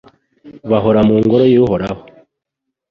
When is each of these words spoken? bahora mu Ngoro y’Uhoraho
bahora 0.69 0.99
mu 1.07 1.15
Ngoro 1.23 1.43
y’Uhoraho 1.53 2.01